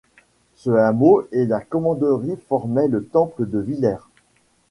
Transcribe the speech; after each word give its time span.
Ce 0.55 0.71
hameau 0.71 1.27
et 1.31 1.45
la 1.45 1.59
Commanderie 1.59 2.35
formaient 2.49 2.87
le 2.87 3.05
Temple 3.05 3.45
de 3.47 3.59
Villers. 3.59 4.01